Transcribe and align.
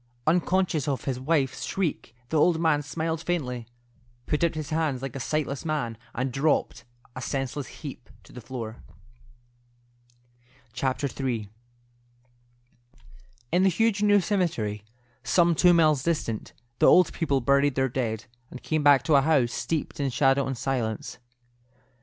Unconscious 0.25 0.87
of 0.87 1.03
his 1.03 1.19
wife's 1.19 1.63
shriek, 1.63 2.15
the 2.29 2.37
old 2.39 2.59
man 2.59 2.81
smiled 2.81 3.21
faintly, 3.21 3.67
put 4.25 4.43
out 4.43 4.55
his 4.55 4.71
hands 4.71 5.03
like 5.03 5.15
a 5.15 5.19
sightless 5.19 5.63
man, 5.63 5.95
and 6.15 6.31
dropped, 6.33 6.85
a 7.15 7.21
senseless 7.21 7.67
heap, 7.67 8.09
to 8.23 8.33
the 8.33 8.41
floor. 8.41 8.77
III. 10.75 11.49
In 13.51 13.61
the 13.61 13.69
huge 13.69 14.01
new 14.01 14.19
cemetery, 14.19 14.83
some 15.23 15.53
two 15.53 15.71
miles 15.71 16.01
distant, 16.01 16.53
the 16.79 16.87
old 16.87 17.13
people 17.13 17.39
buried 17.39 17.75
their 17.75 17.87
dead, 17.87 18.25
and 18.49 18.63
came 18.63 18.81
back 18.81 19.03
to 19.03 19.13
a 19.13 19.21
house 19.21 19.53
steeped 19.53 19.99
in 19.99 20.09
shadow 20.09 20.47
and 20.47 20.57
silence. 20.57 21.19